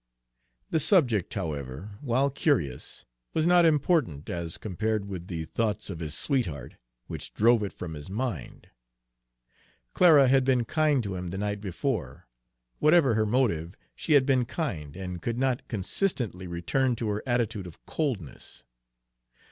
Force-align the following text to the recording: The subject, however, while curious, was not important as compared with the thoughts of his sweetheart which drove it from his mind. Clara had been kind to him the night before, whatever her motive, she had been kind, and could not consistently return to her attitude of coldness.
The 0.71 0.79
subject, 0.79 1.31
however, 1.35 1.99
while 2.01 2.31
curious, 2.31 3.05
was 3.35 3.45
not 3.45 3.65
important 3.65 4.31
as 4.31 4.57
compared 4.57 5.05
with 5.07 5.27
the 5.27 5.45
thoughts 5.45 5.91
of 5.91 5.99
his 5.99 6.15
sweetheart 6.17 6.77
which 7.05 7.35
drove 7.35 7.61
it 7.61 7.71
from 7.71 7.93
his 7.93 8.09
mind. 8.09 8.71
Clara 9.93 10.27
had 10.27 10.43
been 10.43 10.65
kind 10.65 11.03
to 11.03 11.13
him 11.13 11.29
the 11.29 11.37
night 11.37 11.61
before, 11.61 12.27
whatever 12.79 13.13
her 13.13 13.27
motive, 13.27 13.77
she 13.95 14.13
had 14.13 14.25
been 14.25 14.43
kind, 14.45 14.97
and 14.97 15.21
could 15.21 15.37
not 15.37 15.67
consistently 15.67 16.47
return 16.47 16.95
to 16.95 17.07
her 17.09 17.21
attitude 17.27 17.67
of 17.67 17.85
coldness. 17.85 18.63